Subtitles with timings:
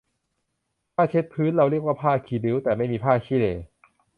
[0.95, 3.53] ผ้าเช็ดพื้นเราเรียกว่าผ้าขี้ริ้ว แต่ไม่มีผ้าขี้เหร่